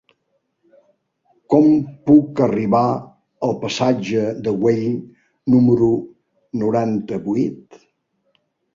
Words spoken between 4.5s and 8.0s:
Güell número noranta-vuit?